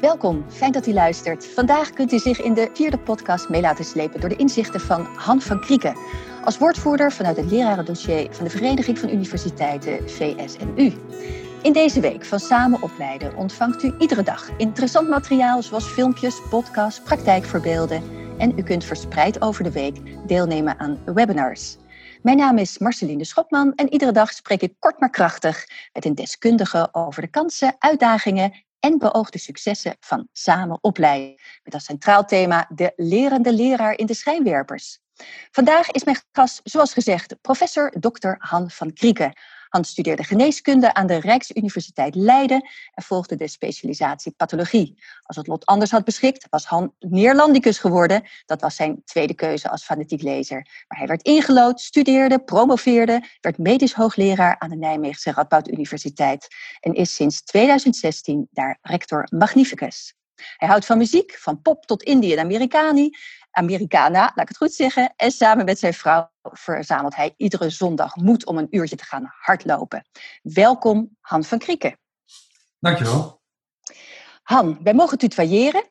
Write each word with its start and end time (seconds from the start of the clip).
Welkom, 0.00 0.44
fijn 0.50 0.72
dat 0.72 0.86
u 0.86 0.92
luistert. 0.92 1.46
Vandaag 1.46 1.90
kunt 1.90 2.12
u 2.12 2.18
zich 2.18 2.40
in 2.40 2.54
de 2.54 2.70
vierde 2.72 2.98
podcast 2.98 3.48
mee 3.48 3.60
laten 3.60 3.84
slepen 3.84 4.20
door 4.20 4.28
de 4.28 4.36
inzichten 4.36 4.80
van 4.80 5.06
Han 5.16 5.40
van 5.40 5.60
Krieken. 5.60 5.96
Als 6.44 6.58
woordvoerder 6.58 7.12
vanuit 7.12 7.36
het 7.36 7.50
lerarendossier 7.50 8.34
van 8.34 8.44
de 8.44 8.50
Vereniging 8.50 8.98
van 8.98 9.08
Universiteiten 9.08 10.10
VSNU. 10.10 10.92
In 11.62 11.72
deze 11.72 12.00
week 12.00 12.24
van 12.24 12.38
Samen 12.38 12.82
Opleiden 12.82 13.36
ontvangt 13.36 13.82
u 13.82 13.94
iedere 13.98 14.22
dag 14.22 14.50
interessant 14.56 15.08
materiaal 15.08 15.62
zoals 15.62 15.86
filmpjes, 15.86 16.40
podcasts, 16.50 17.00
praktijkvoorbeelden. 17.00 18.02
En 18.38 18.58
u 18.58 18.62
kunt 18.62 18.84
verspreid 18.84 19.42
over 19.42 19.64
de 19.64 19.72
week 19.72 20.26
deelnemen 20.26 20.78
aan 20.78 20.98
webinars. 21.04 21.76
Mijn 22.22 22.36
naam 22.36 22.58
is 22.58 22.78
Marceline 22.78 23.24
Schopman 23.24 23.74
en 23.74 23.92
iedere 23.92 24.12
dag 24.12 24.32
spreek 24.32 24.62
ik 24.62 24.74
kort 24.78 25.00
maar 25.00 25.10
krachtig 25.10 25.66
met 25.92 26.04
een 26.04 26.14
deskundige 26.14 26.88
over 26.92 27.22
de 27.22 27.28
kansen, 27.28 27.76
uitdagingen 27.78 28.52
en 28.80 28.98
beoogde 28.98 29.38
successen 29.38 29.96
van 30.00 30.28
samen 30.32 30.78
opleiden. 30.80 31.40
Met 31.62 31.74
als 31.74 31.84
centraal 31.84 32.24
thema 32.24 32.70
de 32.74 32.92
lerende 32.96 33.52
leraar 33.52 33.98
in 33.98 34.06
de 34.06 34.14
schijnwerpers. 34.14 34.98
Vandaag 35.50 35.90
is 35.90 36.04
mijn 36.04 36.20
gast, 36.32 36.60
zoals 36.64 36.92
gezegd, 36.92 37.40
professor 37.40 37.90
Dr. 38.00 38.34
Han 38.38 38.70
van 38.70 38.92
Krieken. 38.92 39.32
Hans 39.70 39.88
studeerde 39.88 40.24
geneeskunde 40.24 40.94
aan 40.94 41.06
de 41.06 41.20
Rijksuniversiteit 41.20 42.14
Leiden 42.14 42.68
en 42.94 43.02
volgde 43.02 43.36
de 43.36 43.48
specialisatie 43.48 44.32
pathologie. 44.32 45.02
Als 45.22 45.36
het 45.36 45.46
lot 45.46 45.66
anders 45.66 45.90
had 45.90 46.04
beschikt, 46.04 46.46
was 46.50 46.64
Han 46.64 46.94
Neerlandicus 46.98 47.78
geworden. 47.78 48.28
Dat 48.46 48.60
was 48.60 48.76
zijn 48.76 49.02
tweede 49.04 49.34
keuze 49.34 49.70
als 49.70 49.84
fanatiek 49.84 50.22
lezer. 50.22 50.84
Maar 50.88 50.98
hij 50.98 51.06
werd 51.06 51.22
ingelood, 51.22 51.80
studeerde, 51.80 52.38
promoveerde, 52.38 53.22
werd 53.40 53.58
medisch 53.58 53.94
hoogleraar 53.94 54.58
aan 54.58 54.70
de 54.70 54.76
Nijmeegse 54.76 55.32
Radboud 55.32 55.68
Universiteit 55.68 56.48
en 56.80 56.92
is 56.92 57.14
sinds 57.14 57.42
2016 57.42 58.48
daar 58.50 58.78
rector 58.82 59.26
magnificus. 59.30 60.14
Hij 60.56 60.68
houdt 60.68 60.86
van 60.86 60.98
muziek, 60.98 61.36
van 61.38 61.62
pop 61.62 61.86
tot 61.86 62.02
Indie 62.02 62.32
en 62.32 62.38
Americani. 62.38 63.10
Americana, 63.50 64.20
laat 64.20 64.40
ik 64.40 64.48
het 64.48 64.56
goed 64.56 64.72
zeggen. 64.72 65.12
En 65.16 65.30
samen 65.30 65.64
met 65.64 65.78
zijn 65.78 65.94
vrouw 65.94 66.30
verzamelt 66.42 67.16
hij 67.16 67.34
iedere 67.36 67.70
zondag 67.70 68.16
moed 68.16 68.46
om 68.46 68.58
een 68.58 68.66
uurtje 68.70 68.96
te 68.96 69.04
gaan 69.04 69.32
hardlopen. 69.38 70.04
Welkom, 70.42 71.16
Han 71.20 71.44
van 71.44 71.58
Krieken. 71.58 71.98
Dankjewel. 72.78 73.42
Han, 74.42 74.78
wij 74.82 74.94
mogen 74.94 75.18
tutoyeren. 75.18 75.84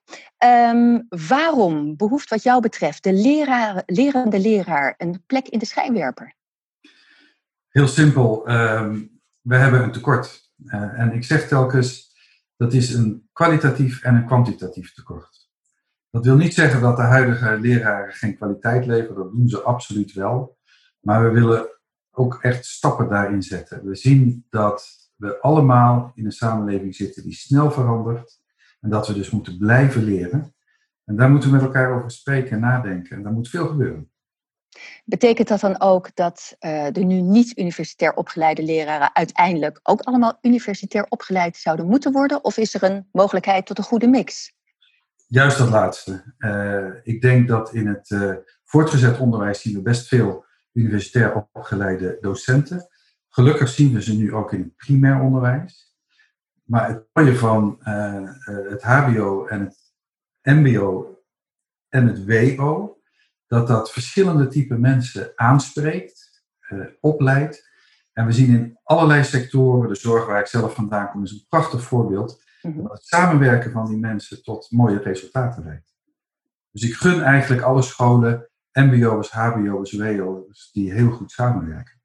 Um, 0.43 1.05
waarom 1.09 1.95
behoeft 1.95 2.30
wat 2.30 2.43
jou 2.43 2.61
betreft 2.61 3.03
de 3.03 3.13
leraar, 3.13 3.83
lerende 3.85 4.39
leraar 4.39 4.93
een 4.97 5.23
plek 5.25 5.47
in 5.47 5.59
de 5.59 5.65
schijnwerper? 5.65 6.35
Heel 7.69 7.87
simpel. 7.87 8.49
Um, 8.52 9.21
we 9.41 9.55
hebben 9.55 9.83
een 9.83 9.91
tekort. 9.91 10.52
Uh, 10.65 10.99
en 10.99 11.13
ik 11.13 11.23
zeg 11.23 11.47
telkens, 11.47 12.15
dat 12.57 12.73
is 12.73 12.93
een 12.93 13.30
kwalitatief 13.33 14.03
en 14.03 14.15
een 14.15 14.25
kwantitatief 14.25 14.93
tekort. 14.93 15.38
Dat 16.11 16.25
wil 16.25 16.35
niet 16.35 16.53
zeggen 16.53 16.81
dat 16.81 16.95
de 16.95 17.02
huidige 17.02 17.59
leraren 17.59 18.13
geen 18.13 18.35
kwaliteit 18.35 18.85
leveren, 18.85 19.15
dat 19.15 19.31
doen 19.31 19.47
ze 19.47 19.61
absoluut 19.61 20.13
wel. 20.13 20.57
Maar 20.99 21.23
we 21.23 21.29
willen 21.29 21.67
ook 22.11 22.39
echt 22.41 22.65
stappen 22.65 23.09
daarin 23.09 23.41
zetten. 23.41 23.85
We 23.85 23.95
zien 23.95 24.45
dat 24.49 25.09
we 25.15 25.39
allemaal 25.41 26.11
in 26.15 26.25
een 26.25 26.31
samenleving 26.31 26.95
zitten 26.95 27.23
die 27.23 27.33
snel 27.33 27.71
verandert 27.71 28.39
en 28.80 28.89
dat 28.89 29.07
we 29.07 29.13
dus 29.13 29.30
moeten 29.30 29.57
blijven 29.57 30.03
leren. 30.03 30.53
En 31.05 31.15
daar 31.15 31.30
moeten 31.30 31.49
we 31.49 31.55
met 31.55 31.65
elkaar 31.65 31.95
over 31.97 32.11
spreken 32.11 32.52
en 32.52 32.59
nadenken. 32.59 33.17
En 33.17 33.23
daar 33.23 33.33
moet 33.33 33.49
veel 33.49 33.67
gebeuren. 33.67 34.11
Betekent 35.05 35.47
dat 35.47 35.59
dan 35.59 35.81
ook 35.81 36.15
dat 36.15 36.55
uh, 36.59 36.87
de 36.91 37.03
nu 37.03 37.21
niet 37.21 37.57
universitair 37.57 38.13
opgeleide 38.13 38.63
leraren 38.63 39.15
uiteindelijk 39.15 39.80
ook 39.83 40.02
allemaal 40.02 40.37
universitair 40.41 41.05
opgeleid 41.09 41.57
zouden 41.57 41.87
moeten 41.87 42.11
worden? 42.11 42.43
Of 42.43 42.57
is 42.57 42.73
er 42.73 42.83
een 42.83 43.07
mogelijkheid 43.11 43.65
tot 43.65 43.77
een 43.77 43.83
goede 43.83 44.07
mix? 44.07 44.57
Juist 45.31 45.58
dat 45.58 45.69
laatste. 45.69 46.33
Uh, 46.38 46.89
ik 47.03 47.21
denk 47.21 47.48
dat 47.48 47.73
in 47.73 47.87
het 47.87 48.09
uh, 48.09 48.36
voortgezet 48.64 49.20
onderwijs 49.20 49.61
zien 49.61 49.73
we 49.73 49.81
best 49.81 50.08
veel 50.08 50.45
universitair 50.73 51.48
opgeleide 51.53 52.17
docenten. 52.21 52.87
Gelukkig 53.30 53.70
zien 53.70 53.93
we 53.93 54.02
ze 54.02 54.15
nu 54.15 54.33
ook 54.33 54.53
in 54.53 54.59
het 54.59 54.76
primair 54.76 55.21
onderwijs. 55.21 55.95
Maar 56.64 56.87
het 56.87 57.08
mooie 57.14 57.36
van 57.36 57.80
uh, 57.80 58.30
het 58.43 58.83
HBO 58.83 59.45
en 59.45 59.59
het 59.61 59.93
MBO 60.42 61.17
en 61.89 62.08
het 62.08 62.26
WO, 62.26 62.98
dat 63.48 63.67
dat 63.67 63.92
verschillende 63.92 64.48
type 64.48 64.77
mensen 64.77 65.32
aanspreekt, 65.36 66.43
opleidt. 66.99 67.70
En 68.14 68.26
we 68.26 68.32
zien 68.32 68.53
in 68.53 68.80
allerlei 68.83 69.23
sectoren, 69.23 69.89
de 69.89 69.95
zorg 69.95 70.26
waar 70.26 70.39
ik 70.39 70.48
zelf 70.48 70.73
vandaan 70.73 71.11
kom, 71.11 71.23
is 71.23 71.32
een 71.32 71.45
prachtig 71.49 71.83
voorbeeld 71.83 72.48
Dat 72.75 72.91
het 72.91 73.05
samenwerken 73.05 73.71
van 73.71 73.85
die 73.85 73.97
mensen 73.97 74.43
tot 74.43 74.71
mooie 74.71 74.99
resultaten 74.99 75.63
leidt. 75.63 75.93
Dus 76.71 76.83
ik 76.83 76.93
gun 76.93 77.21
eigenlijk 77.21 77.61
alle 77.61 77.81
scholen, 77.81 78.49
MBO's, 78.73 79.30
HBO's, 79.30 79.91
WO's, 79.97 80.69
die 80.71 80.93
heel 80.93 81.11
goed 81.11 81.31
samenwerken. 81.31 81.99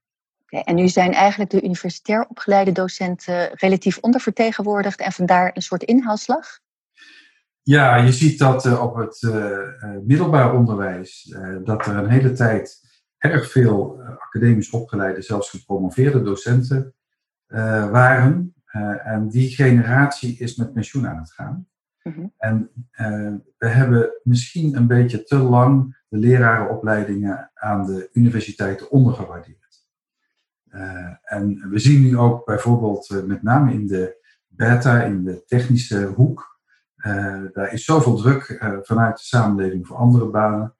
Okay, 0.46 0.62
en 0.62 0.74
nu 0.74 0.88
zijn 0.88 1.12
eigenlijk 1.12 1.50
de 1.50 1.62
universitair 1.62 2.26
opgeleide 2.28 2.72
docenten 2.72 3.50
relatief 3.54 3.98
ondervertegenwoordigd 3.98 5.00
en 5.00 5.12
vandaar 5.12 5.50
een 5.54 5.62
soort 5.62 5.82
inhaalslag? 5.82 6.46
Ja, 7.62 7.96
je 7.96 8.12
ziet 8.12 8.38
dat 8.38 8.64
uh, 8.64 8.82
op 8.82 8.94
het 8.94 9.22
uh, 9.22 9.58
middelbaar 10.06 10.54
onderwijs, 10.54 11.24
uh, 11.24 11.56
dat 11.64 11.86
er 11.86 11.96
een 11.96 12.10
hele 12.10 12.32
tijd 12.32 12.80
erg 13.18 13.50
veel 13.50 14.02
academisch 14.18 14.70
opgeleide, 14.70 15.22
zelfs 15.22 15.50
gepromoveerde 15.50 16.22
docenten 16.22 16.94
waren. 17.90 18.53
Uh, 18.76 19.06
en 19.06 19.28
die 19.28 19.48
generatie 19.48 20.38
is 20.38 20.56
met 20.56 20.72
pensioen 20.72 21.08
aan 21.08 21.18
het 21.18 21.32
gaan. 21.32 21.68
Mm-hmm. 22.02 22.32
En 22.38 22.70
uh, 23.00 23.34
we 23.58 23.68
hebben 23.68 24.20
misschien 24.22 24.76
een 24.76 24.86
beetje 24.86 25.22
te 25.22 25.36
lang 25.36 26.02
de 26.08 26.18
lerarenopleidingen 26.18 27.50
aan 27.54 27.86
de 27.86 28.08
universiteiten 28.12 28.90
ondergewaardeerd. 28.90 29.86
Uh, 30.70 31.14
en 31.22 31.70
we 31.70 31.78
zien 31.78 32.02
nu 32.02 32.18
ook 32.18 32.44
bijvoorbeeld 32.44 33.22
met 33.26 33.42
name 33.42 33.72
in 33.72 33.86
de 33.86 34.16
beta, 34.46 35.02
in 35.02 35.24
de 35.24 35.44
technische 35.44 36.04
hoek, 36.04 36.60
daar 37.52 37.72
is 37.72 37.84
zoveel 37.84 38.16
druk 38.16 38.58
vanuit 38.82 39.16
de 39.16 39.22
samenleving 39.22 39.86
voor 39.86 39.96
andere 39.96 40.30
banen, 40.30 40.74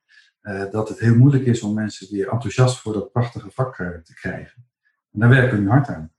dat 0.70 0.88
het 0.88 0.98
heel 0.98 1.16
moeilijk 1.16 1.44
is 1.44 1.62
om 1.62 1.74
mensen 1.74 2.10
weer 2.10 2.28
enthousiast 2.28 2.80
voor 2.80 2.92
dat 2.92 3.12
prachtige 3.12 3.50
vak 3.50 3.76
te 3.76 4.14
krijgen. 4.14 4.66
En 5.12 5.20
daar 5.20 5.28
werken 5.28 5.56
we 5.56 5.62
nu 5.62 5.68
hard 5.68 5.88
aan. 5.88 6.13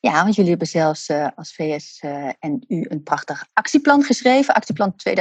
Ja, 0.00 0.22
want 0.22 0.34
jullie 0.34 0.50
hebben 0.50 0.68
zelfs 0.68 1.08
uh, 1.08 1.28
als 1.34 1.54
VS 1.54 2.02
uh, 2.02 2.30
en 2.38 2.64
u 2.68 2.84
een 2.88 3.02
prachtig 3.02 3.46
actieplan 3.52 4.02
geschreven. 4.02 4.54
Actieplan 4.54 4.94
2019-2020. 5.10 5.14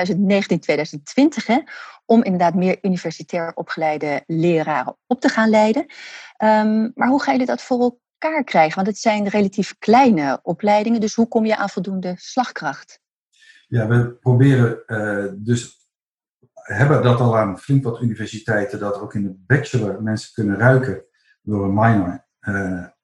Om 2.05 2.23
inderdaad 2.23 2.55
meer 2.55 2.77
universitair 2.81 3.51
opgeleide 3.53 4.23
leraren 4.27 4.97
op 5.07 5.21
te 5.21 5.29
gaan 5.29 5.49
leiden. 5.49 5.81
Um, 5.81 6.91
maar 6.95 7.07
hoe 7.07 7.21
gaan 7.21 7.33
jullie 7.33 7.47
dat 7.47 7.61
voor 7.61 7.79
elkaar 7.79 8.43
krijgen? 8.43 8.75
Want 8.75 8.87
het 8.87 8.97
zijn 8.97 9.27
relatief 9.27 9.75
kleine 9.79 10.39
opleidingen. 10.41 10.99
Dus 10.99 11.15
hoe 11.15 11.27
kom 11.27 11.45
je 11.45 11.57
aan 11.57 11.69
voldoende 11.69 12.15
slagkracht? 12.17 12.99
Ja, 13.67 13.87
we 13.87 14.11
proberen 14.11 14.83
uh, 14.87 15.31
dus 15.35 15.87
hebben 16.53 17.03
dat 17.03 17.19
al 17.19 17.37
aan 17.37 17.59
flink 17.59 17.83
wat 17.83 18.01
universiteiten, 18.01 18.79
dat 18.79 18.99
ook 18.99 19.13
in 19.13 19.23
de 19.23 19.35
bachelor 19.37 20.03
mensen 20.03 20.33
kunnen 20.33 20.57
ruiken 20.57 21.03
door 21.41 21.65
een 21.65 21.73
minor 21.73 22.25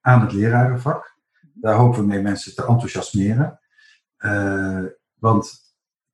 aan 0.01 0.21
het 0.21 0.31
lerarenvak. 0.31 1.18
Daar 1.61 1.75
hopen 1.75 1.99
we 1.99 2.05
mee 2.05 2.21
mensen 2.21 2.55
te 2.55 2.65
enthousiasmeren. 2.65 3.59
Uh, 4.19 4.83
want 5.13 5.59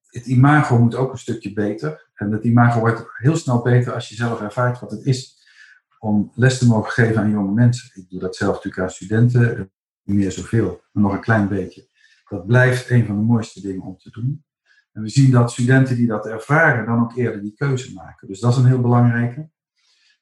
het 0.05 0.25
imago 0.25 0.79
moet 0.79 0.95
ook 0.95 1.11
een 1.11 1.17
stukje 1.17 1.53
beter. 1.53 2.09
En 2.13 2.31
het 2.31 2.43
imago 2.43 2.79
wordt 2.79 3.05
heel 3.13 3.35
snel 3.35 3.61
beter 3.61 3.93
als 3.93 4.09
je 4.09 4.15
zelf 4.15 4.41
ervaart 4.41 4.79
wat 4.79 4.91
het 4.91 5.05
is 5.05 5.35
om 5.99 6.31
les 6.35 6.57
te 6.57 6.67
mogen 6.67 6.91
geven 6.91 7.17
aan 7.17 7.29
jonge 7.29 7.53
mensen. 7.53 8.01
Ik 8.01 8.09
doe 8.09 8.19
dat 8.19 8.35
zelf 8.35 8.53
natuurlijk 8.53 8.83
aan 8.83 8.89
studenten, 8.89 9.71
niet 10.03 10.17
meer 10.17 10.31
zoveel, 10.31 10.81
maar 10.91 11.03
nog 11.03 11.13
een 11.13 11.21
klein 11.21 11.47
beetje. 11.47 11.87
Dat 12.29 12.45
blijft 12.45 12.89
een 12.89 13.05
van 13.05 13.15
de 13.15 13.21
mooiste 13.21 13.61
dingen 13.61 13.81
om 13.81 13.97
te 13.97 14.09
doen. 14.09 14.43
En 14.91 15.01
we 15.01 15.09
zien 15.09 15.31
dat 15.31 15.51
studenten 15.51 15.95
die 15.95 16.07
dat 16.07 16.25
ervaren 16.25 16.85
dan 16.85 17.01
ook 17.01 17.15
eerder 17.15 17.41
die 17.41 17.53
keuze 17.55 17.93
maken. 17.93 18.27
Dus 18.27 18.39
dat 18.39 18.51
is 18.51 18.57
een 18.57 18.65
heel 18.65 18.81
belangrijke. 18.81 19.49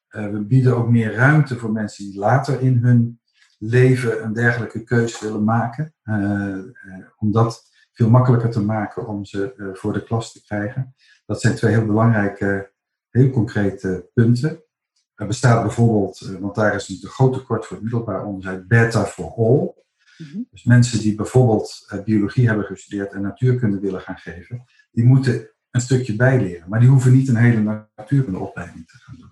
Uh, 0.09 0.31
we 0.31 0.45
bieden 0.45 0.77
ook 0.77 0.89
meer 0.89 1.13
ruimte 1.13 1.57
voor 1.57 1.71
mensen 1.71 2.05
die 2.05 2.19
later 2.19 2.61
in 2.61 2.77
hun 2.77 3.19
leven 3.65 4.23
een 4.23 4.33
dergelijke 4.33 4.83
keuze 4.83 5.25
willen 5.25 5.43
maken. 5.43 5.93
Uh, 6.03 6.57
om 7.17 7.31
dat 7.31 7.71
veel 7.91 8.09
makkelijker 8.09 8.49
te 8.49 8.61
maken 8.61 9.07
om 9.07 9.25
ze 9.25 9.53
uh, 9.57 9.67
voor 9.73 9.93
de 9.93 10.03
klas 10.03 10.31
te 10.31 10.43
krijgen. 10.43 10.95
Dat 11.25 11.41
zijn 11.41 11.55
twee 11.55 11.71
heel 11.73 11.85
belangrijke, 11.85 12.71
heel 13.09 13.29
concrete 13.29 14.09
punten. 14.13 14.63
Er 15.15 15.27
bestaat 15.27 15.61
bijvoorbeeld, 15.61 16.19
want 16.39 16.55
daar 16.55 16.75
is 16.75 16.89
een 16.89 17.09
groot 17.09 17.33
tekort 17.33 17.65
voor 17.65 17.75
het 17.75 17.85
middelbaar 17.85 18.25
onderwijs, 18.25 18.67
Beta 18.67 19.05
for 19.05 19.33
All. 19.35 19.73
Mm-hmm. 20.17 20.47
Dus 20.51 20.63
mensen 20.63 20.99
die 20.99 21.15
bijvoorbeeld 21.15 22.01
biologie 22.05 22.47
hebben 22.47 22.65
gestudeerd 22.65 23.11
en 23.11 23.21
natuurkunde 23.21 23.79
willen 23.79 24.01
gaan 24.01 24.17
geven, 24.17 24.65
die 24.91 25.05
moeten 25.05 25.49
een 25.71 25.81
stukje 25.81 26.15
bijleren. 26.15 26.69
Maar 26.69 26.79
die 26.79 26.89
hoeven 26.89 27.11
niet 27.11 27.27
een 27.27 27.35
hele 27.35 27.87
natuurkundeopleiding 27.95 28.87
te 28.87 28.97
gaan 28.97 29.15
doen. 29.19 29.31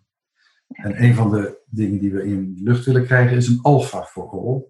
En 0.71 1.03
een 1.03 1.15
van 1.15 1.31
de 1.31 1.61
dingen 1.65 1.99
die 1.99 2.13
we 2.13 2.25
in 2.25 2.55
de 2.55 2.63
lucht 2.63 2.85
willen 2.85 3.05
krijgen 3.05 3.37
is 3.37 3.47
een 3.47 3.61
alfa 3.61 4.03
voor 4.03 4.29
all. 4.29 4.63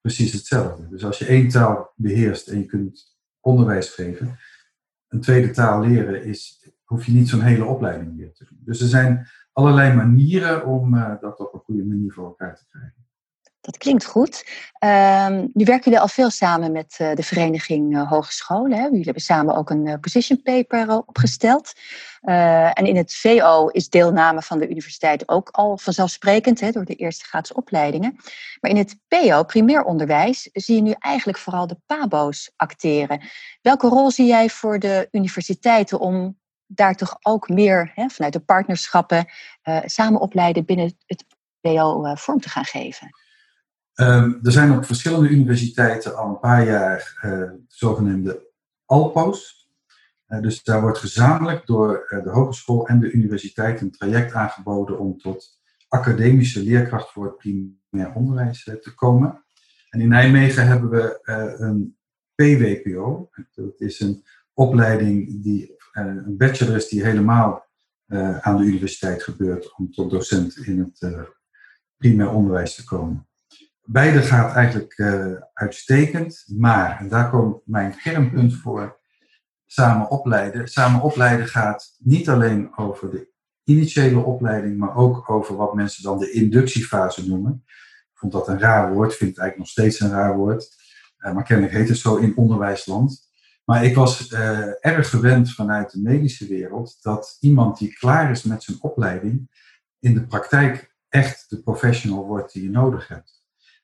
Precies 0.00 0.32
hetzelfde. 0.32 0.88
Dus 0.88 1.04
als 1.04 1.18
je 1.18 1.26
één 1.26 1.48
taal 1.48 1.92
beheerst 1.96 2.48
en 2.48 2.58
je 2.58 2.66
kunt 2.66 3.18
onderwijs 3.40 3.88
geven, 3.88 4.38
een 5.08 5.20
tweede 5.20 5.50
taal 5.50 5.80
leren, 5.80 6.24
is, 6.24 6.70
hoef 6.84 7.06
je 7.06 7.12
niet 7.12 7.28
zo'n 7.28 7.40
hele 7.40 7.64
opleiding 7.64 8.16
weer 8.16 8.32
te 8.32 8.44
doen. 8.44 8.58
Dus 8.60 8.80
er 8.80 8.88
zijn 8.88 9.26
allerlei 9.52 9.94
manieren 9.94 10.66
om 10.66 10.90
dat 11.20 11.38
op 11.38 11.54
een 11.54 11.60
goede 11.60 11.84
manier 11.84 12.12
voor 12.12 12.24
elkaar 12.24 12.56
te 12.56 12.66
krijgen. 12.66 13.07
Dat 13.68 13.78
klinkt 13.78 14.04
goed. 14.04 14.46
Um, 14.84 15.50
nu 15.52 15.64
werken 15.64 15.84
jullie 15.84 16.00
al 16.00 16.08
veel 16.08 16.30
samen 16.30 16.72
met 16.72 16.98
uh, 17.00 17.14
de 17.14 17.22
Vereniging 17.22 17.94
uh, 17.94 18.10
Hogescholen. 18.10 18.82
Jullie 18.82 19.04
hebben 19.04 19.22
samen 19.22 19.56
ook 19.56 19.70
een 19.70 19.86
uh, 19.86 19.94
position 20.00 20.42
paper 20.42 20.98
opgesteld. 21.06 21.72
en 22.20 22.86
in 22.86 22.96
het 22.96 23.14
VO 23.14 23.66
is 23.66 23.88
deelname 23.88 24.42
van 24.42 24.58
de 24.58 24.68
universiteit 24.68 25.28
ook 25.28 25.48
al 25.50 25.78
vanzelfsprekend 25.78 26.60
hè, 26.60 26.70
door 26.70 26.84
de 26.84 26.94
eerste 26.94 27.24
gratis 27.24 27.52
opleidingen. 27.52 28.16
Maar 28.60 28.70
in 28.70 28.76
het 28.76 28.98
PO, 29.08 29.42
primair 29.42 29.84
onderwijs, 29.84 30.48
zie 30.52 30.76
je 30.76 30.82
nu 30.82 30.94
eigenlijk 30.98 31.38
vooral 31.38 31.66
de 31.66 31.78
PABO's 31.86 32.52
acteren. 32.56 33.20
Welke 33.62 33.88
rol 33.88 34.10
zie 34.10 34.26
jij 34.26 34.48
voor 34.48 34.78
de 34.78 35.08
universiteiten 35.10 36.00
om 36.00 36.38
daar 36.66 36.94
toch 36.94 37.16
ook 37.22 37.48
meer 37.48 37.92
hè, 37.94 38.08
vanuit 38.08 38.32
de 38.32 38.40
partnerschappen 38.40 39.26
samen 39.84 40.20
opleiden 40.20 40.64
binnen 40.64 40.96
het 41.06 41.24
PO 41.60 42.14
vorm 42.14 42.40
te 42.40 42.48
gaan 42.48 42.64
geven? 42.64 43.26
Um, 44.00 44.38
er 44.42 44.52
zijn 44.52 44.72
op 44.72 44.84
verschillende 44.84 45.28
universiteiten 45.28 46.16
al 46.16 46.28
een 46.28 46.38
paar 46.38 46.66
jaar 46.66 47.20
uh, 47.24 47.50
zogenaamde 47.68 48.50
ALPO's. 48.86 49.68
Uh, 50.28 50.40
dus 50.40 50.62
daar 50.62 50.80
wordt 50.80 50.98
gezamenlijk 50.98 51.66
door 51.66 52.06
uh, 52.08 52.22
de 52.22 52.30
hogeschool 52.30 52.88
en 52.88 53.00
de 53.00 53.10
universiteit 53.10 53.80
een 53.80 53.90
traject 53.90 54.32
aangeboden 54.32 54.98
om 54.98 55.18
tot 55.18 55.60
academische 55.88 56.62
leerkracht 56.62 57.10
voor 57.10 57.24
het 57.24 57.36
primair 57.36 58.12
onderwijs 58.14 58.64
te 58.64 58.94
komen. 58.94 59.44
En 59.90 60.00
in 60.00 60.08
Nijmegen 60.08 60.66
hebben 60.66 60.90
we 60.90 61.20
een 61.58 61.96
PWPO. 62.34 63.30
Dat 63.54 63.80
is 63.80 64.00
een 64.00 64.24
opleiding, 64.52 65.42
die, 65.42 65.76
een 65.92 66.36
bachelor 66.36 66.76
is 66.76 66.88
die 66.88 67.04
helemaal 67.04 67.66
aan 68.40 68.56
de 68.56 68.64
universiteit 68.64 69.22
gebeurt 69.22 69.76
om 69.76 69.92
tot 69.92 70.10
docent 70.10 70.56
in 70.56 70.78
het 70.78 71.28
primair 71.96 72.30
onderwijs 72.30 72.74
te 72.74 72.84
komen. 72.84 73.27
Beide 73.90 74.22
gaat 74.22 74.54
eigenlijk 74.54 74.98
uh, 74.98 75.32
uitstekend, 75.52 76.44
maar, 76.46 76.98
en 77.00 77.08
daar 77.08 77.30
komt 77.30 77.60
mijn 77.64 77.96
kernpunt 77.96 78.54
voor, 78.54 78.98
samen 79.66 80.10
opleiden. 80.10 80.68
Samen 80.68 81.00
opleiden 81.00 81.46
gaat 81.46 81.96
niet 81.98 82.28
alleen 82.28 82.76
over 82.76 83.10
de 83.10 83.28
initiële 83.64 84.18
opleiding, 84.18 84.78
maar 84.78 84.96
ook 84.96 85.30
over 85.30 85.56
wat 85.56 85.74
mensen 85.74 86.02
dan 86.02 86.18
de 86.18 86.30
inductiefase 86.30 87.28
noemen. 87.28 87.64
Ik 88.12 88.18
vond 88.18 88.32
dat 88.32 88.48
een 88.48 88.58
raar 88.58 88.92
woord, 88.92 89.14
vind 89.14 89.30
het 89.30 89.38
eigenlijk 89.38 89.58
nog 89.58 89.68
steeds 89.68 90.00
een 90.00 90.16
raar 90.16 90.36
woord. 90.36 90.68
Uh, 91.18 91.32
maar 91.32 91.44
kennelijk 91.44 91.74
heet 91.74 91.88
het 91.88 91.98
zo 91.98 92.16
in 92.16 92.36
onderwijsland. 92.36 93.30
Maar 93.64 93.84
ik 93.84 93.94
was 93.94 94.30
uh, 94.30 94.86
erg 94.86 95.10
gewend 95.10 95.54
vanuit 95.54 95.90
de 95.90 96.00
medische 96.00 96.46
wereld 96.46 96.98
dat 97.02 97.36
iemand 97.40 97.78
die 97.78 97.92
klaar 97.92 98.30
is 98.30 98.42
met 98.42 98.62
zijn 98.62 98.78
opleiding 98.80 99.50
in 99.98 100.14
de 100.14 100.26
praktijk 100.26 100.94
echt 101.08 101.50
de 101.50 101.62
professional 101.62 102.26
wordt 102.26 102.52
die 102.52 102.62
je 102.62 102.70
nodig 102.70 103.08
hebt. 103.08 103.37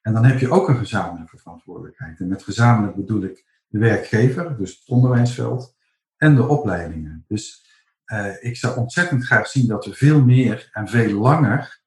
En 0.04 0.12
dan 0.12 0.24
heb 0.24 0.38
je 0.38 0.50
ook 0.50 0.68
een 0.68 0.76
gezamenlijke 0.76 1.38
verantwoordelijkheid. 1.38 2.20
En 2.20 2.28
met 2.28 2.42
gezamenlijk 2.42 2.96
bedoel 2.96 3.22
ik 3.22 3.44
de 3.68 3.78
werkgever, 3.78 4.56
dus 4.56 4.78
het 4.78 4.88
onderwijsveld, 4.88 5.76
en 6.16 6.34
de 6.34 6.48
opleidingen. 6.48 7.24
Dus 7.28 7.66
uh, 8.06 8.42
ik 8.44 8.56
zou 8.56 8.76
ontzettend 8.78 9.24
graag 9.24 9.46
zien 9.46 9.66
dat 9.66 9.84
we 9.84 9.92
veel 9.92 10.24
meer 10.24 10.68
en 10.72 10.88
veel 10.88 11.20
langer 11.20 11.82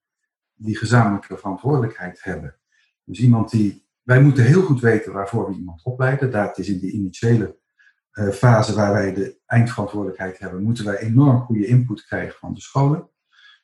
die 0.54 0.78
gezamenlijke 0.78 1.38
verantwoordelijkheid 1.38 2.24
hebben. 2.24 2.56
Dus 3.04 3.20
iemand 3.20 3.52
die. 3.52 3.86
Wij 4.04 4.22
moeten 4.22 4.46
heel 4.46 4.62
goed 4.62 4.82
weten 4.82 5.14
waarvoor 5.14 5.50
we 5.50 5.56
iemand 5.56 5.84
opleiden. 5.84 6.32
Dat 6.32 6.58
is 6.58 6.68
in 6.68 6.80
die 6.80 6.92
initiële 6.92 7.58
uh, 8.14 8.30
fase 8.30 8.76
waar 8.76 8.94
wij 8.94 9.14
de 9.14 9.40
eindverantwoordelijkheid 9.46 10.40
hebben, 10.40 10.64
moeten 10.64 10.86
wij 10.86 10.98
enorm 10.98 11.40
goede 11.40 11.66
input 11.66 12.06
krijgen 12.06 12.40
van 12.40 12.54
de 12.54 12.62
scholen. 12.62 13.10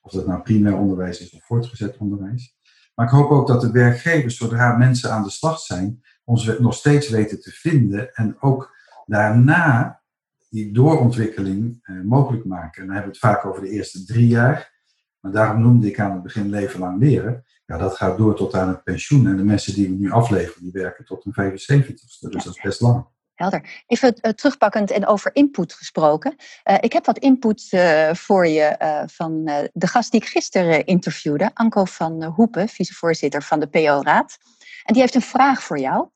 Of 0.02 0.12
dat 0.12 0.28
nou 0.28 0.42
primair 0.42 0.78
onderwijs 0.78 1.20
is 1.20 1.34
of 1.34 1.46
voortgezet 1.46 1.98
onderwijs. 1.98 2.58
Maar 2.96 3.06
ik 3.06 3.12
hoop 3.12 3.30
ook 3.30 3.48
dat 3.48 3.62
de 3.62 3.72
werkgevers, 3.72 4.38
zodra 4.38 4.78
mensen 4.78 5.12
aan 5.12 5.24
de 5.24 5.30
slag 5.30 5.60
zijn, 5.60 6.02
ons 6.24 6.58
nog 6.60 6.74
steeds 6.74 7.10
weten 7.10 7.42
te 7.42 7.52
vinden 7.52 8.14
en 8.14 8.42
ook 8.42 8.76
daarna 9.06 10.02
die 10.50 10.74
doorontwikkeling 10.74 11.80
eh, 11.82 12.02
mogelijk 12.02 12.46
maken. 12.46 12.82
En 12.82 12.88
dan 12.88 12.96
hebben 12.96 13.14
we 13.14 13.20
het 13.20 13.32
vaak 13.32 13.46
over 13.46 13.62
de 13.62 13.70
eerste 13.70 14.06
drie 14.06 14.28
jaar. 14.28 14.72
Maar 15.20 15.32
daarom 15.32 15.62
noemde 15.62 15.88
ik 15.88 16.00
aan 16.00 16.12
het 16.12 16.24
begin 16.24 16.50
leven 16.50 16.80
lang 16.80 17.00
leren. 17.00 17.44
Ja, 17.66 17.78
dat 17.78 17.96
gaat 17.96 18.18
door 18.18 18.36
tot 18.36 18.54
aan 18.54 18.68
het 18.68 18.84
pensioen. 18.84 19.28
En 19.28 19.38
de 19.38 19.44
mensen 19.44 19.74
die 19.74 19.90
we 19.90 19.96
nu 19.96 20.12
afleveren, 20.12 20.64
die 20.64 20.72
werken 20.72 21.06
tot 21.06 21.26
een 21.26 21.52
75ste. 21.52 21.94
Dus 21.96 22.20
dat 22.20 22.46
is 22.46 22.62
best 22.62 22.82
lang. 22.82 23.06
Helder. 23.36 23.84
Even 23.88 24.16
uh, 24.22 24.32
terugpakkend 24.32 24.92
en 24.92 25.08
over 25.08 25.36
input 25.36 25.74
gesproken. 25.74 26.36
Uh, 26.64 26.76
ik 26.80 26.94
heb 26.94 27.06
wat 27.06 27.18
input 27.18 27.68
uh, 27.72 28.14
voor 28.14 28.48
je 28.48 28.76
van 29.12 29.46
de 29.74 29.88
gast 29.88 30.12
die 30.12 30.22
ik 30.22 30.28
gisteren 30.28 30.86
interviewde, 30.86 31.52
Anko 31.54 31.86
van 31.86 32.24
Hoepen, 32.24 32.70
vicevoorzitter 32.70 33.44
van 33.44 33.60
de 33.60 33.68
PO-raad. 33.68 34.38
En 34.84 34.94
die 34.94 35.02
heeft 35.02 35.16
een 35.16 35.22
vraag 35.22 35.64
voor 35.64 35.80
jou. 35.80 36.08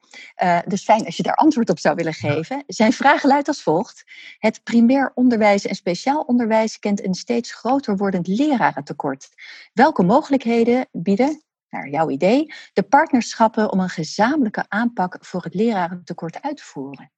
dus 0.65 0.83
fijn 0.83 1.05
als 1.05 1.17
je 1.17 1.23
daar 1.23 1.35
antwoord 1.35 1.69
op 1.69 1.79
zou 1.79 1.95
willen 1.95 2.13
geven. 2.13 2.63
Zijn 2.67 2.93
vraag 2.93 3.23
luidt 3.23 3.47
als 3.47 3.63
volgt. 3.63 4.03
Het 4.37 4.63
primair 4.63 5.11
onderwijs 5.13 5.65
en 5.65 5.75
speciaal 5.75 6.21
onderwijs 6.21 6.79
kent 6.79 7.05
een 7.05 7.13
steeds 7.13 7.53
groter 7.53 7.97
wordend 7.97 8.27
lerarentekort. 8.27 9.29
Welke 9.73 10.03
mogelijkheden 10.03 10.87
bieden 10.91 11.46
naar 11.69 11.89
jouw 11.89 12.09
idee, 12.09 12.53
de 12.73 12.83
partnerschappen 12.83 13.71
om 13.71 13.79
een 13.79 13.89
gezamenlijke 13.89 14.65
aanpak 14.67 15.17
voor 15.19 15.43
het 15.43 15.53
lerarentekort 15.53 16.41
uit 16.41 16.57
te 16.57 16.63
voeren? 16.63 17.11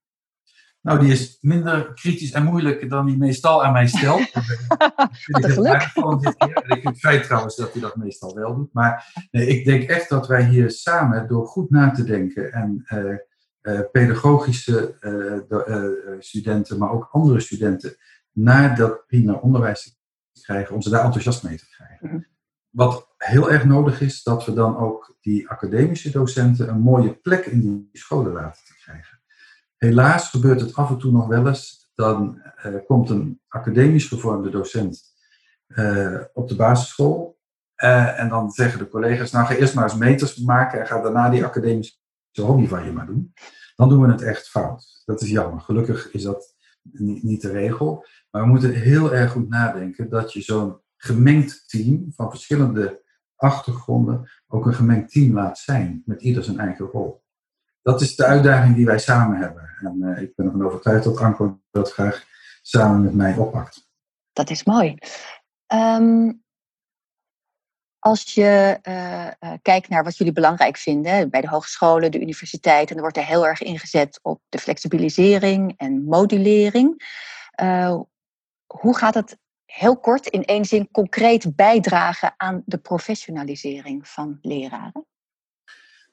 Nou, 0.81 0.99
die 0.99 1.11
is 1.11 1.37
minder 1.41 1.93
kritisch 1.93 2.31
en 2.31 2.43
moeilijk 2.43 2.89
dan 2.89 3.05
die 3.05 3.17
meestal 3.17 3.65
aan 3.65 3.73
mij 3.73 3.87
stelt. 3.87 4.31
Wat 5.31 5.43
een 5.43 5.49
geluk. 5.49 5.81
Ik 5.81 6.63
vind 6.67 6.83
het 6.83 6.99
feit 6.99 7.23
trouwens 7.23 7.55
dat 7.55 7.71
hij 7.71 7.81
dat 7.81 7.95
meestal 7.95 8.35
wel 8.35 8.55
doet. 8.55 8.73
Maar 8.73 9.13
nee, 9.31 9.47
ik 9.47 9.65
denk 9.65 9.89
echt 9.89 10.09
dat 10.09 10.27
wij 10.27 10.45
hier 10.45 10.71
samen, 10.71 11.27
door 11.27 11.47
goed 11.47 11.69
na 11.69 11.91
te 11.91 12.03
denken 12.03 12.51
en 12.51 12.85
uh, 12.93 13.15
uh, 13.61 13.81
pedagogische 13.91 14.95
uh, 15.01 16.19
studenten, 16.19 16.77
maar 16.77 16.91
ook 16.91 17.07
andere 17.11 17.39
studenten, 17.39 17.95
naar 18.31 18.75
dat 18.75 19.05
primair 19.07 19.39
onderwijs 19.39 19.83
te 20.31 20.41
krijgen, 20.41 20.75
om 20.75 20.81
ze 20.81 20.89
daar 20.89 21.03
enthousiast 21.03 21.43
mee 21.43 21.57
te 21.57 21.69
krijgen. 21.69 22.07
Mhm. 22.07 22.19
Wat 22.69 23.08
heel 23.29 23.51
erg 23.51 23.65
nodig 23.65 24.01
is, 24.01 24.23
dat 24.23 24.45
we 24.45 24.53
dan 24.53 24.77
ook 24.77 25.17
die 25.21 25.49
academische 25.49 26.11
docenten 26.11 26.69
een 26.69 26.79
mooie 26.79 27.13
plek 27.13 27.45
in 27.45 27.61
die 27.61 27.89
scholen 27.91 28.33
laten 28.33 28.65
te 28.65 28.73
krijgen. 28.81 29.21
Helaas 29.77 30.29
gebeurt 30.29 30.61
het 30.61 30.75
af 30.75 30.89
en 30.89 30.97
toe 30.97 31.11
nog 31.11 31.27
wel 31.27 31.47
eens. 31.47 31.91
Dan 31.95 32.41
uh, 32.65 32.75
komt 32.87 33.09
een 33.09 33.41
academisch 33.47 34.07
gevormde 34.07 34.49
docent 34.49 35.03
uh, 35.67 36.21
op 36.33 36.49
de 36.49 36.55
basisschool. 36.55 37.37
Uh, 37.83 38.19
en 38.19 38.29
dan 38.29 38.51
zeggen 38.51 38.79
de 38.79 38.89
collega's, 38.89 39.31
nou 39.31 39.45
ga 39.45 39.55
eerst 39.55 39.75
maar 39.75 39.83
eens 39.83 39.95
meters 39.95 40.37
maken 40.37 40.79
en 40.79 40.87
ga 40.87 41.01
daarna 41.01 41.29
die 41.29 41.45
academische 41.45 41.95
hobby 42.31 42.67
van 42.67 42.85
je 42.85 42.91
maar 42.91 43.05
doen. 43.05 43.33
Dan 43.75 43.89
doen 43.89 44.01
we 44.01 44.11
het 44.11 44.21
echt 44.21 44.49
fout. 44.49 45.01
Dat 45.05 45.21
is 45.21 45.29
jammer. 45.29 45.61
Gelukkig 45.61 46.11
is 46.11 46.23
dat 46.23 46.55
niet 47.21 47.41
de 47.41 47.51
regel. 47.51 48.05
Maar 48.31 48.41
we 48.41 48.47
moeten 48.47 48.73
heel 48.73 49.13
erg 49.13 49.31
goed 49.31 49.49
nadenken 49.49 50.09
dat 50.09 50.33
je 50.33 50.41
zo'n 50.41 50.79
gemengd 50.97 51.69
team 51.69 52.11
van 52.15 52.29
verschillende 52.29 53.01
achtergronden 53.39 54.29
ook 54.47 54.65
een 54.65 54.73
gemengd 54.73 55.11
team 55.11 55.33
laat 55.33 55.57
zijn, 55.57 56.01
met 56.05 56.21
ieder 56.21 56.43
zijn 56.43 56.59
eigen 56.59 56.85
rol 56.85 57.21
dat 57.81 58.01
is 58.01 58.15
de 58.15 58.25
uitdaging 58.25 58.75
die 58.75 58.85
wij 58.85 58.99
samen 58.99 59.37
hebben. 59.37 59.69
En 59.81 59.97
uh, 60.01 60.21
ik 60.21 60.35
ben 60.35 60.45
ervan 60.45 60.65
overtuigd 60.65 61.03
dat 61.03 61.17
Anko 61.17 61.59
dat 61.71 61.91
graag 61.91 62.25
samen 62.61 63.03
met 63.03 63.13
mij 63.13 63.35
oppakt. 63.35 63.87
Dat 64.33 64.49
is 64.49 64.63
mooi. 64.63 64.97
Um, 65.73 66.43
als 67.99 68.33
je 68.33 68.79
uh, 68.83 69.25
uh, 69.25 69.57
kijkt 69.61 69.89
naar 69.89 70.03
wat 70.03 70.17
jullie 70.17 70.33
belangrijk 70.33 70.77
vinden 70.77 71.29
bij 71.29 71.41
de 71.41 71.49
hogescholen, 71.49 72.11
de 72.11 72.21
universiteiten, 72.21 72.93
dan 72.93 73.03
wordt 73.03 73.17
er 73.17 73.25
heel 73.25 73.47
erg 73.47 73.61
ingezet 73.61 74.19
op 74.21 74.41
de 74.49 74.59
flexibilisering 74.59 75.73
en 75.77 76.03
modulering. 76.03 77.17
hoe 78.65 78.97
gaat 78.97 79.13
het 79.13 79.37
heel 79.69 79.99
kort 79.99 80.27
in 80.27 80.45
één 80.45 80.65
zin 80.65 80.91
concreet 80.91 81.55
bijdragen 81.55 82.33
aan 82.37 82.63
de 82.65 82.77
professionalisering 82.77 84.07
van 84.07 84.37
leraren? 84.41 85.05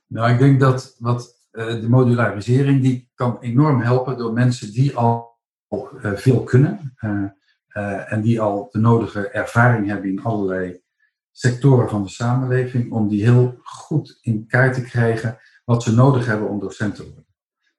Nou, 0.06 0.32
ik 0.32 0.38
denk 0.38 0.60
dat 0.60 0.96
wat 0.98 1.46
eh, 1.50 1.66
de 1.66 1.88
modularisering 1.88 2.82
die 2.82 3.10
kan 3.14 3.38
enorm 3.40 3.80
helpen 3.80 4.18
door 4.18 4.32
mensen 4.32 4.72
die 4.72 4.96
al 4.96 5.38
uh, 5.70 6.12
veel 6.14 6.42
kunnen 6.42 6.94
uh, 7.00 8.12
en 8.12 8.20
die 8.20 8.40
al 8.40 8.68
de 8.70 8.78
nodige 8.78 9.28
ervaring 9.28 9.86
hebben 9.86 10.10
in 10.10 10.22
allerlei 10.22 10.80
sectoren 11.32 11.88
van 11.88 12.02
de 12.02 12.08
samenleving, 12.08 12.92
om 12.92 13.08
die 13.08 13.22
heel 13.22 13.54
goed 13.62 14.18
in 14.20 14.46
kaart 14.46 14.74
te 14.74 14.82
krijgen 14.82 15.38
wat 15.64 15.82
ze 15.82 15.94
nodig 15.94 16.26
hebben 16.26 16.48
om 16.48 16.60
docent 16.60 16.94
te 16.94 17.04
worden. 17.04 17.26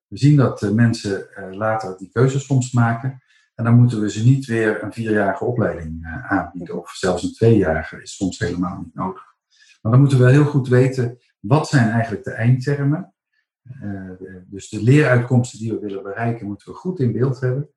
We 0.07 0.17
zien 0.17 0.35
dat 0.35 0.71
mensen 0.73 1.27
later 1.51 1.97
die 1.97 2.09
keuzes 2.11 2.45
soms 2.45 2.71
maken 2.71 3.21
en 3.57 3.63
dan 3.63 3.75
moeten 3.75 4.01
we 4.01 4.11
ze 4.11 4.23
niet 4.23 4.45
weer 4.45 4.83
een 4.83 4.93
vierjarige 4.93 5.45
opleiding 5.45 6.21
aanbieden 6.27 6.79
of 6.79 6.91
zelfs 6.91 7.23
een 7.23 7.33
tweejarige 7.33 8.01
is 8.01 8.15
soms 8.15 8.39
helemaal 8.39 8.77
niet 8.77 8.93
nodig. 8.93 9.23
Maar 9.81 9.91
dan 9.91 10.01
moeten 10.01 10.19
we 10.19 10.31
heel 10.31 10.45
goed 10.45 10.67
weten 10.67 11.19
wat 11.39 11.67
zijn 11.67 11.89
eigenlijk 11.89 12.23
de 12.23 12.31
eindtermen 12.31 13.13
uh, 13.81 14.11
dus 14.45 14.69
de 14.69 14.83
leeruitkomsten 14.83 15.59
die 15.59 15.71
we 15.71 15.79
willen 15.79 16.03
bereiken, 16.03 16.47
moeten 16.47 16.71
we 16.71 16.77
goed 16.77 16.99
in 16.99 17.11
beeld 17.11 17.39
hebben. 17.39 17.69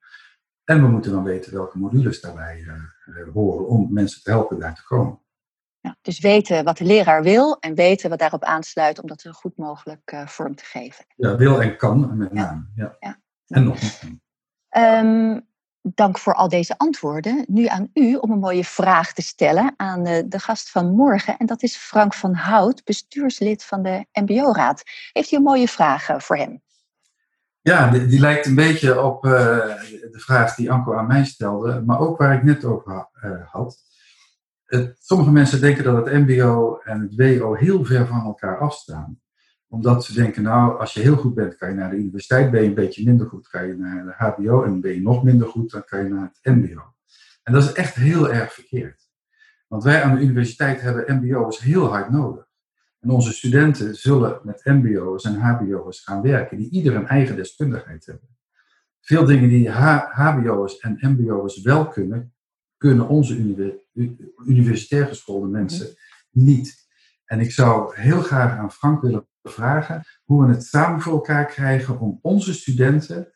En 0.64 0.82
we 0.82 0.88
moeten 0.88 1.12
dan 1.12 1.24
weten 1.24 1.52
welke 1.52 1.78
modules 1.78 2.20
daarbij 2.20 2.66
horen 3.32 3.68
om 3.68 3.92
mensen 3.92 4.22
te 4.22 4.30
helpen 4.30 4.58
daar 4.58 4.74
te 4.74 4.84
komen. 4.84 5.20
Ja, 5.80 5.96
dus 6.02 6.18
weten 6.18 6.64
wat 6.64 6.76
de 6.76 6.84
leraar 6.84 7.22
wil 7.22 7.58
en 7.58 7.74
weten 7.74 8.10
wat 8.10 8.18
daarop 8.18 8.42
aansluit 8.42 9.02
om 9.02 9.08
dat 9.08 9.20
zo 9.20 9.30
goed 9.30 9.56
mogelijk 9.56 10.22
vorm 10.26 10.54
te 10.54 10.64
geven. 10.64 11.04
Ja, 11.16 11.36
wil 11.36 11.62
en 11.62 11.76
kan 11.76 12.16
met 12.16 12.32
name. 12.32 12.66
Ja. 12.74 12.96
ja. 13.00 13.20
En 13.46 13.64
nog 13.64 13.80
niet. 13.80 14.20
Um, 14.76 15.48
dank 16.00 16.18
voor 16.18 16.34
al 16.34 16.48
deze 16.48 16.78
antwoorden. 16.78 17.44
Nu 17.48 17.66
aan 17.66 17.90
u 17.94 18.14
om 18.14 18.30
een 18.30 18.38
mooie 18.38 18.64
vraag 18.64 19.12
te 19.12 19.22
stellen 19.22 19.74
aan 19.76 20.04
de, 20.04 20.28
de 20.28 20.38
gast 20.38 20.70
van 20.70 20.94
morgen. 20.94 21.36
En 21.36 21.46
dat 21.46 21.62
is 21.62 21.76
Frank 21.76 22.14
van 22.14 22.34
Hout, 22.34 22.84
bestuurslid 22.84 23.64
van 23.64 23.82
de 23.82 24.06
MBO-raad. 24.12 24.82
Heeft 25.12 25.32
u 25.32 25.36
een 25.36 25.42
mooie 25.42 25.68
vraag 25.68 26.08
voor 26.16 26.36
hem? 26.36 26.62
Ja, 27.60 27.90
die, 27.90 28.20
lijkt 28.20 28.46
een 28.46 28.54
beetje 28.54 29.02
op 29.02 29.24
uh, 29.24 29.30
de 29.30 30.18
vraag 30.18 30.54
die 30.54 30.70
Anko 30.72 30.94
aan 30.94 31.06
mij 31.06 31.24
stelde, 31.24 31.82
maar 31.86 31.98
ook 31.98 32.18
waar 32.18 32.34
ik 32.34 32.42
net 32.42 32.64
over 32.64 33.08
uh, 33.24 33.30
had. 33.44 33.78
Sommige 34.98 35.30
mensen 35.30 35.60
denken 35.60 35.84
dat 35.84 36.06
het 36.06 36.14
MBO 36.14 36.80
en 36.84 37.00
het 37.00 37.14
WO 37.14 37.54
heel 37.54 37.84
ver 37.84 38.06
van 38.06 38.24
elkaar 38.24 38.58
afstaan 38.58 39.20
omdat 39.70 40.04
ze 40.04 40.14
denken, 40.14 40.42
nou, 40.42 40.78
als 40.78 40.92
je 40.92 41.00
heel 41.00 41.16
goed 41.16 41.34
bent, 41.34 41.56
kan 41.56 41.68
je 41.68 41.74
naar 41.74 41.90
de 41.90 41.96
universiteit. 41.96 42.50
Ben 42.50 42.62
je 42.62 42.68
een 42.68 42.74
beetje 42.74 43.04
minder 43.04 43.26
goed, 43.26 43.48
kan 43.48 43.66
je 43.66 43.74
naar 43.76 44.04
de 44.04 44.14
HBO. 44.16 44.62
En 44.62 44.80
ben 44.80 44.94
je 44.94 45.02
nog 45.02 45.24
minder 45.24 45.48
goed, 45.48 45.70
dan 45.70 45.84
kan 45.84 46.02
je 46.02 46.08
naar 46.08 46.30
het 46.32 46.54
MBO. 46.54 46.94
En 47.42 47.52
dat 47.52 47.62
is 47.62 47.72
echt 47.72 47.94
heel 47.94 48.32
erg 48.32 48.52
verkeerd. 48.52 49.08
Want 49.68 49.82
wij 49.82 50.02
aan 50.02 50.14
de 50.14 50.20
universiteit 50.20 50.80
hebben 50.80 51.16
MBO's 51.16 51.60
heel 51.60 51.86
hard 51.86 52.10
nodig. 52.10 52.48
En 53.00 53.10
onze 53.10 53.32
studenten 53.32 53.94
zullen 53.94 54.40
met 54.42 54.64
MBO's 54.64 55.24
en 55.24 55.34
HBO's 55.34 56.00
gaan 56.00 56.22
werken, 56.22 56.56
die 56.56 56.70
ieder 56.70 56.94
een 56.94 57.06
eigen 57.06 57.36
deskundigheid 57.36 58.06
hebben. 58.06 58.28
Veel 59.00 59.24
dingen 59.24 59.48
die 59.48 59.70
HBO's 59.70 60.78
en 60.78 60.98
MBO's 61.00 61.62
wel 61.62 61.88
kunnen, 61.88 62.34
kunnen 62.76 63.08
onze 63.08 63.64
universitair 64.46 65.06
geschoolde 65.06 65.46
mensen 65.46 65.94
niet. 66.30 66.88
En 67.30 67.40
ik 67.40 67.52
zou 67.52 67.94
heel 67.96 68.22
graag 68.22 68.58
aan 68.58 68.72
Frank 68.72 69.02
willen 69.02 69.28
vragen 69.42 70.04
hoe 70.24 70.46
we 70.46 70.52
het 70.52 70.64
samen 70.64 71.00
voor 71.00 71.12
elkaar 71.12 71.46
krijgen 71.46 72.00
om 72.00 72.18
onze 72.22 72.54
studenten 72.54 73.32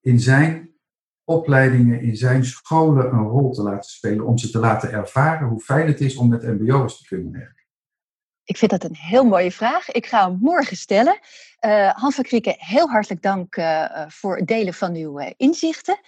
in 0.00 0.20
zijn 0.20 0.74
opleidingen, 1.24 2.00
in 2.00 2.16
zijn 2.16 2.44
scholen 2.44 3.12
een 3.12 3.26
rol 3.26 3.52
te 3.52 3.62
laten 3.62 3.90
spelen, 3.90 4.26
om 4.26 4.38
ze 4.38 4.50
te 4.50 4.58
laten 4.58 4.92
ervaren 4.92 5.48
hoe 5.48 5.60
fijn 5.60 5.86
het 5.86 6.00
is 6.00 6.16
om 6.16 6.28
met 6.28 6.42
MBO's 6.42 6.98
te 6.98 7.06
kunnen 7.06 7.32
werken. 7.32 7.63
Ik 8.44 8.56
vind 8.56 8.70
dat 8.70 8.84
een 8.84 8.96
heel 8.96 9.24
mooie 9.24 9.52
vraag. 9.52 9.90
Ik 9.90 10.06
ga 10.06 10.28
hem 10.28 10.38
morgen 10.40 10.76
stellen. 10.76 11.18
Uh, 11.60 11.90
Hans 11.94 12.14
van 12.14 12.24
Krieken, 12.24 12.54
heel 12.58 12.88
hartelijk 12.88 13.22
dank 13.22 13.56
uh, 13.56 13.84
voor 14.08 14.36
het 14.36 14.46
delen 14.46 14.74
van 14.74 14.94
uw 14.94 15.20
uh, 15.20 15.26
inzichten. 15.36 15.98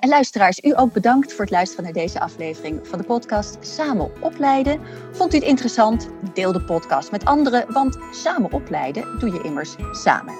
en 0.00 0.08
luisteraars, 0.08 0.60
u 0.62 0.78
ook 0.78 0.92
bedankt 0.92 1.32
voor 1.32 1.44
het 1.44 1.50
luisteren 1.50 1.84
naar 1.84 1.92
deze 1.92 2.20
aflevering 2.20 2.86
van 2.86 2.98
de 2.98 3.04
podcast 3.04 3.56
Samen 3.60 4.22
Opleiden. 4.22 4.80
Vond 5.12 5.32
u 5.32 5.36
het 5.36 5.46
interessant? 5.46 6.08
Deel 6.34 6.52
de 6.52 6.62
podcast 6.62 7.10
met 7.10 7.24
anderen, 7.24 7.72
want 7.72 7.98
samen 8.10 8.52
opleiden 8.52 9.18
doe 9.18 9.32
je 9.32 9.42
immers 9.42 9.74
samen. 9.92 10.34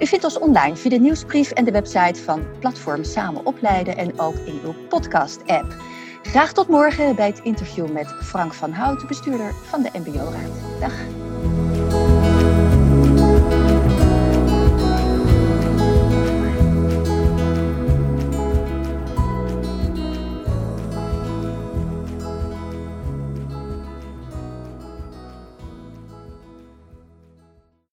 u 0.00 0.06
vindt 0.06 0.24
ons 0.24 0.38
online 0.38 0.76
via 0.76 0.90
de 0.90 0.98
nieuwsbrief 0.98 1.50
en 1.50 1.64
de 1.64 1.70
website 1.70 2.22
van 2.22 2.44
Platform 2.58 3.04
Samen 3.04 3.46
Opleiden 3.46 3.96
en 3.96 4.20
ook 4.20 4.36
in 4.36 4.60
uw 4.64 4.74
podcast-app. 4.88 5.91
Graag 6.32 6.52
tot 6.52 6.68
morgen 6.68 7.14
bij 7.14 7.26
het 7.26 7.40
interview 7.42 7.90
met 7.90 8.14
Frank 8.22 8.54
van 8.54 8.72
Hout, 8.72 9.06
bestuurder 9.06 9.54
van 9.64 9.82
de 9.82 9.90
MBO-raad. 9.92 10.80
Dag. 10.80 10.92